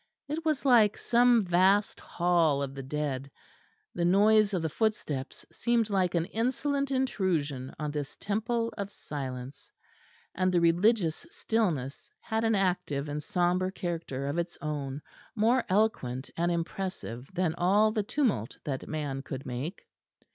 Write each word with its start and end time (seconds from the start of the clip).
It 0.27 0.43
was 0.43 0.65
like 0.65 0.97
some 0.97 1.45
vast 1.45 1.99
hall 1.99 2.63
of 2.63 2.73
the 2.73 2.81
dead; 2.81 3.29
the 3.93 4.03
noise 4.03 4.51
of 4.51 4.63
the 4.63 4.67
footsteps 4.69 5.45
seemed 5.51 5.91
like 5.91 6.15
an 6.15 6.25
insolent 6.25 6.89
intrusion 6.89 7.71
on 7.77 7.91
this 7.91 8.17
temple 8.19 8.73
of 8.79 8.89
silence; 8.91 9.69
and 10.33 10.51
the 10.51 10.59
religious 10.59 11.27
stillness 11.29 12.09
had 12.19 12.43
an 12.43 12.55
active 12.55 13.07
and 13.09 13.21
sombre 13.21 13.71
character 13.71 14.25
of 14.25 14.39
its 14.39 14.57
own 14.59 15.03
more 15.35 15.63
eloquent 15.69 16.31
and 16.35 16.51
impressive 16.51 17.29
than 17.35 17.53
all 17.53 17.91
the 17.91 18.01
tumult 18.01 18.57
that 18.63 18.87
man 18.87 19.21
could 19.21 19.45
make. 19.45 19.85